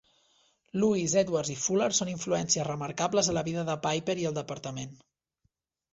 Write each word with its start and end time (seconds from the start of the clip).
Lewis, 0.83 1.13
Edwards 1.21 1.51
i 1.57 1.57
Fuller 1.65 1.89
són 1.99 2.11
influències 2.15 2.67
remarcables 2.71 3.29
a 3.35 3.39
la 3.41 3.47
vida 3.51 3.67
de 3.71 3.79
Piper 3.87 4.17
i 4.23 4.27
el 4.31 4.37
departament. 4.43 5.01